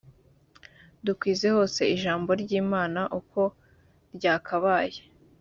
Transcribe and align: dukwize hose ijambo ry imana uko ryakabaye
dukwize 1.05 1.47
hose 1.55 1.81
ijambo 1.95 2.29
ry 2.41 2.51
imana 2.61 3.01
uko 3.19 3.41
ryakabaye 4.15 4.99